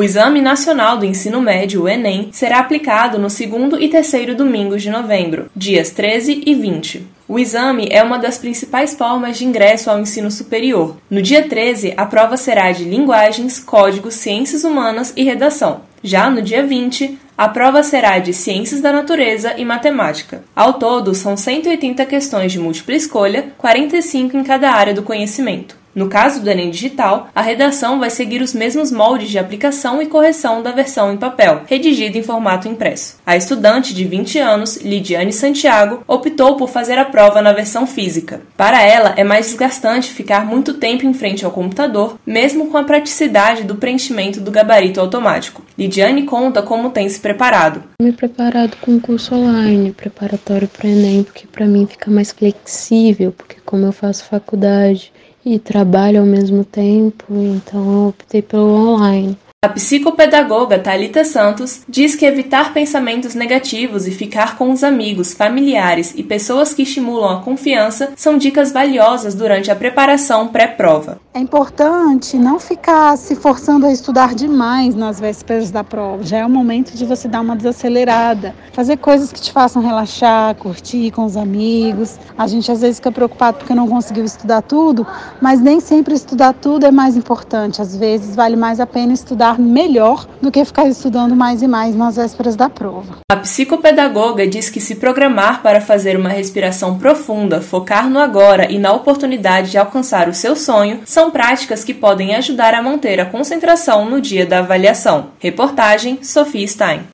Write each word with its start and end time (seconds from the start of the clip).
O 0.00 0.02
Exame 0.02 0.40
Nacional 0.40 0.96
do 0.96 1.04
Ensino 1.04 1.42
Médio, 1.42 1.82
o 1.82 1.88
Enem, 1.88 2.30
será 2.32 2.58
aplicado 2.58 3.18
no 3.18 3.28
segundo 3.28 3.78
e 3.78 3.86
terceiro 3.86 4.34
domingos 4.34 4.80
de 4.80 4.88
novembro, 4.88 5.50
dias 5.54 5.90
13 5.90 6.42
e 6.46 6.54
20. 6.54 7.06
O 7.28 7.38
exame 7.38 7.86
é 7.90 8.02
uma 8.02 8.18
das 8.18 8.38
principais 8.38 8.94
formas 8.94 9.36
de 9.36 9.44
ingresso 9.44 9.90
ao 9.90 10.00
ensino 10.00 10.30
superior. 10.30 10.96
No 11.10 11.20
dia 11.20 11.46
13, 11.46 11.92
a 11.98 12.06
prova 12.06 12.38
será 12.38 12.72
de 12.72 12.84
linguagens, 12.84 13.60
códigos, 13.60 14.14
ciências 14.14 14.64
humanas 14.64 15.12
e 15.14 15.22
redação. 15.22 15.82
Já 16.02 16.30
no 16.30 16.40
dia 16.40 16.66
20, 16.66 17.18
a 17.36 17.48
prova 17.48 17.82
será 17.82 18.18
de 18.18 18.32
Ciências 18.32 18.80
da 18.80 18.90
Natureza 18.90 19.52
e 19.58 19.66
Matemática. 19.66 20.42
Ao 20.56 20.72
todo, 20.72 21.14
são 21.14 21.36
180 21.36 22.06
questões 22.06 22.50
de 22.50 22.58
múltipla 22.58 22.94
escolha, 22.94 23.52
45 23.58 24.34
em 24.34 24.44
cada 24.44 24.70
área 24.70 24.94
do 24.94 25.02
conhecimento. 25.02 25.79
No 26.00 26.08
caso 26.08 26.40
do 26.40 26.48
Enem 26.48 26.70
Digital, 26.70 27.28
a 27.34 27.42
redação 27.42 27.98
vai 27.98 28.08
seguir 28.08 28.40
os 28.40 28.54
mesmos 28.54 28.90
moldes 28.90 29.28
de 29.28 29.38
aplicação 29.38 30.00
e 30.00 30.06
correção 30.06 30.62
da 30.62 30.72
versão 30.72 31.12
em 31.12 31.18
papel, 31.18 31.60
redigida 31.66 32.16
em 32.16 32.22
formato 32.22 32.66
impresso. 32.66 33.18
A 33.26 33.36
estudante 33.36 33.92
de 33.92 34.06
20 34.06 34.38
anos, 34.38 34.78
Lidiane 34.78 35.30
Santiago, 35.30 36.02
optou 36.08 36.56
por 36.56 36.70
fazer 36.70 36.98
a 36.98 37.04
prova 37.04 37.42
na 37.42 37.52
versão 37.52 37.86
física. 37.86 38.40
Para 38.56 38.82
ela, 38.82 39.12
é 39.14 39.22
mais 39.22 39.48
desgastante 39.48 40.10
ficar 40.10 40.46
muito 40.46 40.72
tempo 40.72 41.04
em 41.04 41.12
frente 41.12 41.44
ao 41.44 41.50
computador, 41.50 42.18
mesmo 42.24 42.68
com 42.68 42.78
a 42.78 42.84
praticidade 42.84 43.64
do 43.64 43.74
preenchimento 43.74 44.40
do 44.40 44.50
gabarito 44.50 45.02
automático. 45.02 45.62
Lidiane 45.78 46.22
conta 46.22 46.62
como 46.62 46.88
tem 46.88 47.10
se 47.10 47.20
preparado. 47.20 47.82
Me 48.00 48.12
preparado 48.12 48.74
com 48.80 48.92
um 48.92 49.00
curso 49.00 49.34
online, 49.34 49.92
preparatório 49.92 50.66
para 50.66 50.86
o 50.86 50.90
Enem, 50.90 51.24
porque 51.24 51.46
para 51.46 51.66
mim 51.66 51.86
fica 51.86 52.10
mais 52.10 52.32
flexível, 52.32 53.32
porque 53.32 53.56
como 53.66 53.84
eu 53.84 53.92
faço 53.92 54.24
faculdade, 54.24 55.12
e 55.44 55.58
trabalho 55.58 56.20
ao 56.20 56.26
mesmo 56.26 56.64
tempo, 56.64 57.24
então 57.30 57.92
eu 57.92 58.08
optei 58.08 58.42
pelo 58.42 58.68
online. 58.68 59.36
A 59.62 59.68
psicopedagoga 59.68 60.78
Talita 60.78 61.22
Santos 61.22 61.82
diz 61.86 62.14
que 62.14 62.24
evitar 62.24 62.72
pensamentos 62.72 63.34
negativos 63.34 64.06
e 64.06 64.10
ficar 64.10 64.56
com 64.56 64.72
os 64.72 64.82
amigos, 64.82 65.34
familiares 65.34 66.14
e 66.16 66.22
pessoas 66.22 66.72
que 66.72 66.80
estimulam 66.80 67.28
a 67.28 67.42
confiança 67.42 68.14
são 68.16 68.38
dicas 68.38 68.72
valiosas 68.72 69.34
durante 69.34 69.70
a 69.70 69.76
preparação 69.76 70.48
pré-prova. 70.48 71.20
É 71.34 71.38
importante 71.38 72.38
não 72.38 72.58
ficar 72.58 73.18
se 73.18 73.36
forçando 73.36 73.84
a 73.84 73.92
estudar 73.92 74.34
demais 74.34 74.94
nas 74.94 75.20
vésperas 75.20 75.70
da 75.70 75.84
prova. 75.84 76.24
Já 76.24 76.38
é 76.38 76.46
o 76.46 76.48
momento 76.48 76.96
de 76.96 77.04
você 77.04 77.28
dar 77.28 77.42
uma 77.42 77.54
desacelerada, 77.54 78.54
fazer 78.72 78.96
coisas 78.96 79.30
que 79.30 79.42
te 79.42 79.52
façam 79.52 79.82
relaxar, 79.82 80.54
curtir 80.54 81.10
com 81.10 81.26
os 81.26 81.36
amigos. 81.36 82.18
A 82.38 82.46
gente 82.46 82.72
às 82.72 82.80
vezes 82.80 82.96
fica 82.96 83.12
preocupado 83.12 83.58
porque 83.58 83.74
não 83.74 83.86
conseguiu 83.86 84.24
estudar 84.24 84.62
tudo, 84.62 85.06
mas 85.38 85.60
nem 85.60 85.80
sempre 85.80 86.14
estudar 86.14 86.54
tudo 86.54 86.86
é 86.86 86.90
mais 86.90 87.14
importante. 87.14 87.82
Às 87.82 87.94
vezes 87.94 88.34
vale 88.34 88.56
mais 88.56 88.80
a 88.80 88.86
pena 88.86 89.12
estudar 89.12 89.49
estudar 89.50 89.58
melhor 89.58 90.26
do 90.40 90.50
que 90.50 90.64
ficar 90.64 90.86
estudando 90.86 91.34
mais 91.34 91.62
e 91.62 91.68
mais 91.68 91.94
nas 91.96 92.16
vésperas 92.16 92.54
da 92.54 92.68
prova. 92.68 93.18
A 93.30 93.36
psicopedagoga 93.36 94.46
diz 94.46 94.70
que 94.70 94.80
se 94.80 94.96
programar 94.96 95.62
para 95.62 95.80
fazer 95.80 96.16
uma 96.16 96.28
respiração 96.28 96.98
profunda, 96.98 97.60
focar 97.60 98.08
no 98.08 98.18
agora 98.18 98.70
e 98.70 98.78
na 98.78 98.92
oportunidade 98.92 99.70
de 99.70 99.78
alcançar 99.78 100.28
o 100.28 100.34
seu 100.34 100.54
sonho 100.54 101.00
são 101.04 101.30
práticas 101.30 101.82
que 101.82 101.94
podem 101.94 102.34
ajudar 102.34 102.74
a 102.74 102.82
manter 102.82 103.20
a 103.20 103.26
concentração 103.26 104.08
no 104.08 104.20
dia 104.20 104.46
da 104.46 104.58
avaliação. 104.58 105.28
Reportagem 105.38 106.18
Sophie 106.22 106.68
Stein. 106.68 107.00